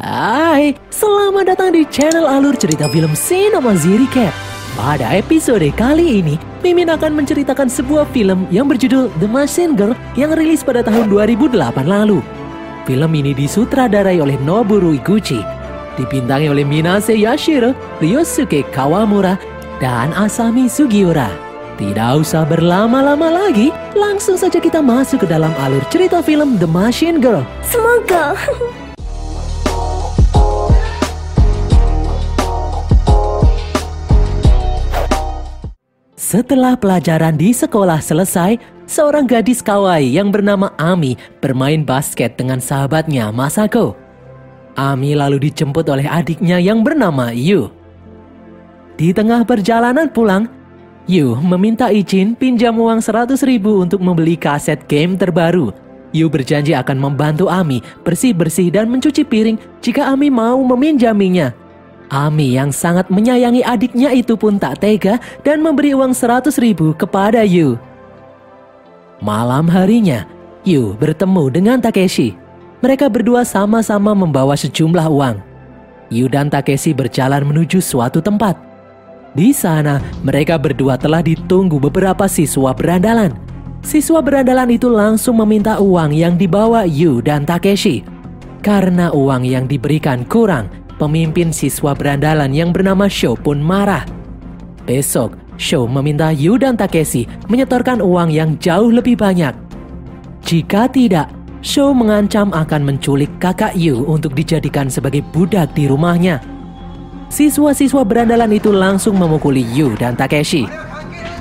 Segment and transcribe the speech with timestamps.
[0.00, 4.32] Hai, selamat datang di channel alur cerita film Cinema Recap.
[4.72, 10.32] Pada episode kali ini, Mimin akan menceritakan sebuah film yang berjudul The Machine Girl yang
[10.32, 11.52] rilis pada tahun 2008
[11.84, 12.24] lalu.
[12.88, 15.44] Film ini disutradarai oleh Noboru Iguchi,
[16.00, 19.36] dibintangi oleh Minase Yashiro, Ryosuke Kawamura,
[19.84, 21.28] dan Asami Sugiura.
[21.76, 27.20] Tidak usah berlama-lama lagi, langsung saja kita masuk ke dalam alur cerita film The Machine
[27.20, 27.44] Girl.
[27.60, 28.32] Semoga
[36.30, 38.54] Setelah pelajaran di sekolah selesai,
[38.86, 43.98] seorang gadis kawaii yang bernama Ami bermain basket dengan sahabatnya Masako.
[44.78, 47.74] Ami lalu dijemput oleh adiknya yang bernama Yu.
[48.94, 50.46] Di tengah perjalanan pulang,
[51.10, 55.74] Yu meminta izin pinjam uang 100 ribu untuk membeli kaset game terbaru.
[56.14, 61.50] Yu berjanji akan membantu Ami bersih-bersih dan mencuci piring jika Ami mau meminjaminya.
[62.10, 67.46] Ami yang sangat menyayangi adiknya itu pun tak tega dan memberi uang 100 ribu kepada
[67.46, 67.78] Yu.
[69.22, 70.26] Malam harinya,
[70.66, 72.34] Yu bertemu dengan Takeshi.
[72.82, 75.36] Mereka berdua sama-sama membawa sejumlah uang.
[76.10, 78.58] Yu dan Takeshi berjalan menuju suatu tempat.
[79.30, 83.30] Di sana, mereka berdua telah ditunggu beberapa siswa berandalan.
[83.86, 88.02] Siswa berandalan itu langsung meminta uang yang dibawa Yu dan Takeshi.
[88.66, 94.04] Karena uang yang diberikan kurang, pemimpin siswa berandalan yang bernama Sho pun marah.
[94.84, 99.56] Besok, Sho meminta Yu dan Takeshi menyetorkan uang yang jauh lebih banyak.
[100.44, 101.32] Jika tidak,
[101.64, 106.40] Sho mengancam akan menculik kakak Yu untuk dijadikan sebagai budak di rumahnya.
[107.32, 110.68] Siswa-siswa berandalan itu langsung memukuli Yu dan Takeshi.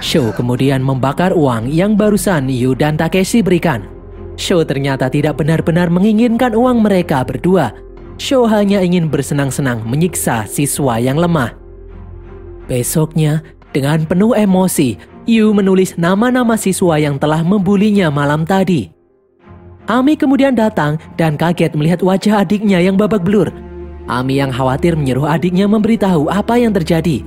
[0.00, 3.86] Sho kemudian membakar uang yang barusan Yu dan Takeshi berikan.
[4.40, 7.72] Sho ternyata tidak benar-benar menginginkan uang mereka berdua,
[8.20, 11.56] Show hanya ingin bersenang-senang menyiksa siswa yang lemah.
[12.68, 13.40] Besoknya,
[13.72, 18.92] dengan penuh emosi, Yu menulis nama-nama siswa yang telah membulinya malam tadi.
[19.88, 23.48] Ami kemudian datang dan kaget melihat wajah adiknya yang babak belur.
[24.04, 27.24] Ami yang khawatir menyuruh adiknya memberitahu apa yang terjadi.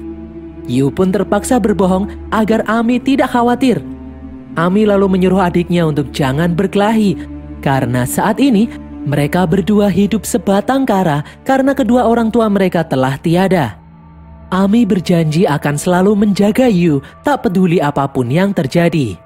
[0.69, 3.81] Yu pun terpaksa berbohong agar Ami tidak khawatir.
[4.53, 7.17] Ami lalu menyuruh adiknya untuk jangan berkelahi
[7.65, 8.69] karena saat ini
[9.03, 13.75] mereka berdua hidup sebatang kara karena kedua orang tua mereka telah tiada.
[14.47, 19.17] Ami berjanji akan selalu menjaga Yu, tak peduli apa pun yang terjadi.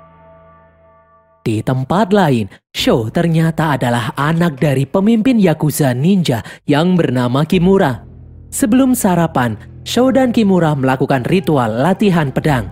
[1.44, 8.04] Di tempat lain, Sho ternyata adalah anak dari pemimpin Yakuza ninja yang bernama Kimura.
[8.52, 9.56] Sebelum sarapan,
[9.88, 12.68] Sho dan Kimura melakukan ritual latihan pedang.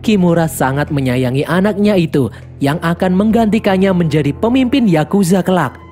[0.00, 5.89] Kimura sangat menyayangi anaknya itu yang akan menggantikannya menjadi pemimpin Yakuza kelak.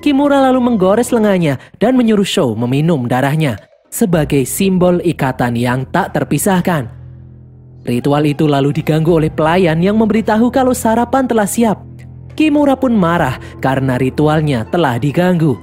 [0.00, 3.60] Kimura lalu menggores lengannya dan menyuruh Show meminum darahnya
[3.92, 6.88] sebagai simbol ikatan yang tak terpisahkan.
[7.84, 11.84] Ritual itu lalu diganggu oleh pelayan yang memberitahu kalau sarapan telah siap.
[12.32, 15.60] Kimura pun marah karena ritualnya telah diganggu.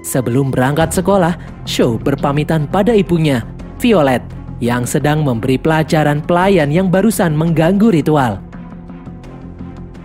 [0.00, 1.36] Sebelum berangkat sekolah,
[1.68, 3.44] Show berpamitan pada ibunya,
[3.76, 4.24] Violet,
[4.64, 8.40] yang sedang memberi pelajaran pelayan yang barusan mengganggu ritual.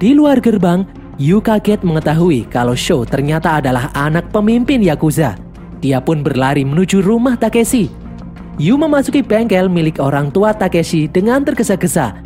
[0.04, 0.84] Di luar gerbang,
[1.22, 5.38] Yu kaget mengetahui kalau Sho ternyata adalah anak pemimpin Yakuza.
[5.78, 7.86] Dia pun berlari menuju rumah Takeshi.
[8.58, 12.18] Yu memasuki bengkel milik orang tua Takeshi dengan tergesa-gesa.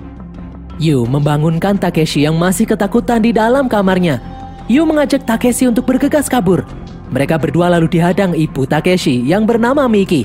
[0.80, 4.24] Yu membangunkan Takeshi yang masih ketakutan di dalam kamarnya.
[4.72, 6.64] Yu mengajak Takeshi untuk bergegas kabur.
[7.12, 10.24] Mereka berdua lalu dihadang ibu Takeshi yang bernama Miki.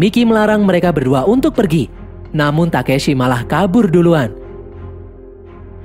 [0.00, 1.92] Miki melarang mereka berdua untuk pergi.
[2.32, 4.32] Namun Takeshi malah kabur duluan.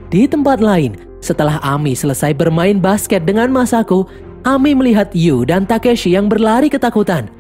[0.08, 4.12] Di tempat lain, setelah Ami selesai bermain basket dengan Masako,
[4.44, 7.32] Ami melihat Yu dan Takeshi yang berlari ketakutan.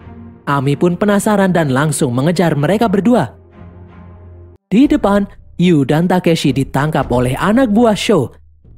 [0.47, 3.35] Ami pun penasaran dan langsung mengejar mereka berdua.
[4.71, 5.27] Di depan,
[5.59, 8.31] Yu dan Takeshi ditangkap oleh anak buah Sho.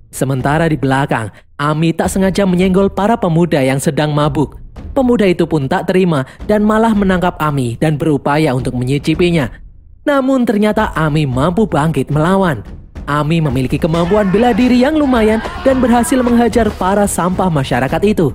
[0.10, 4.58] Sementara di belakang, Ami tak sengaja menyenggol para pemuda yang sedang mabuk.
[4.92, 9.54] Pemuda itu pun tak terima dan malah menangkap Ami dan berupaya untuk menyicipinya.
[10.02, 12.66] Namun ternyata Ami mampu bangkit melawan.
[13.06, 18.34] Ami memiliki kemampuan bela diri yang lumayan dan berhasil menghajar para sampah masyarakat itu.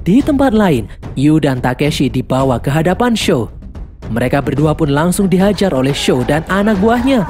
[0.00, 3.52] Di tempat lain, Yu dan Takeshi dibawa ke hadapan Sho.
[4.08, 7.28] Mereka berdua pun langsung dihajar oleh Sho dan anak buahnya.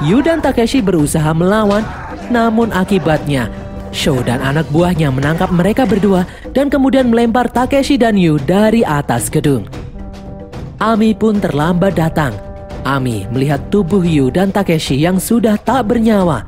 [0.00, 1.84] Yu dan Takeshi berusaha melawan,
[2.32, 3.52] namun akibatnya
[3.92, 6.24] Sho dan anak buahnya menangkap mereka berdua
[6.56, 9.68] dan kemudian melempar Takeshi dan Yu dari atas gedung.
[10.80, 12.47] Ami pun terlambat datang
[12.86, 16.46] Ami melihat tubuh Yu dan Takeshi yang sudah tak bernyawa.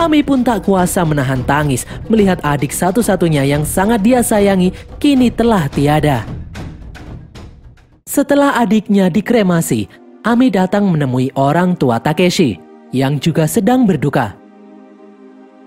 [0.00, 5.68] Ami pun tak kuasa menahan tangis melihat adik satu-satunya yang sangat dia sayangi kini telah
[5.68, 6.24] tiada.
[8.08, 9.86] Setelah adiknya dikremasi,
[10.20, 12.60] Ami datang menemui orang tua Takeshi
[12.92, 14.36] yang juga sedang berduka.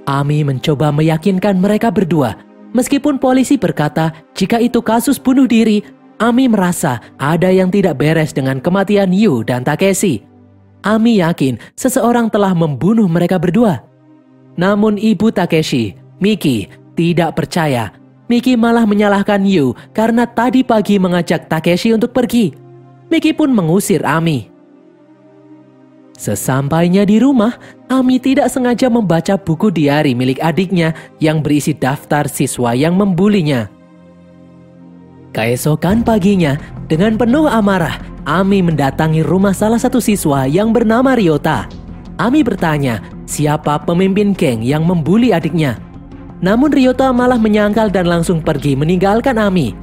[0.03, 2.35] Ami mencoba meyakinkan mereka berdua,
[2.75, 5.81] meskipun polisi berkata jika itu kasus bunuh diri,
[6.23, 10.23] Ami merasa ada yang tidak beres dengan kematian Yu dan Takeshi.
[10.79, 13.83] Ami yakin seseorang telah membunuh mereka berdua.
[14.55, 17.91] Namun ibu Takeshi, Miki, tidak percaya.
[18.31, 22.55] Miki malah menyalahkan Yu karena tadi pagi mengajak Takeshi untuk pergi.
[23.11, 24.47] Miki pun mengusir Ami.
[26.15, 27.59] Sesampainya di rumah,
[27.91, 33.67] Ami tidak sengaja membaca buku diari milik adiknya yang berisi daftar siswa yang membulinya.
[35.33, 41.65] Keesokan paginya, dengan penuh amarah, Ami mendatangi rumah salah satu siswa yang bernama Ryota.
[42.21, 45.81] Ami bertanya siapa pemimpin geng yang membuli adiknya.
[46.39, 49.74] Namun Ryota malah menyangkal dan langsung pergi meninggalkan Ami.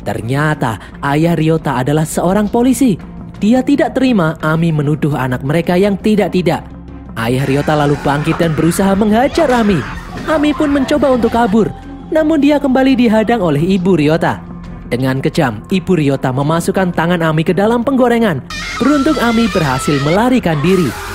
[0.00, 2.96] Ternyata ayah Ryota adalah seorang polisi.
[3.36, 6.64] Dia tidak terima Ami menuduh anak mereka yang tidak-tidak.
[7.20, 9.78] Ayah Ryota lalu bangkit dan berusaha menghajar Ami.
[10.24, 11.68] Ami pun mencoba untuk kabur,
[12.08, 14.49] namun dia kembali dihadang oleh ibu Ryota.
[14.90, 18.42] Dengan kejam, ibu Ryota memasukkan tangan Ami ke dalam penggorengan.
[18.82, 21.09] Beruntung Ami berhasil melarikan diri.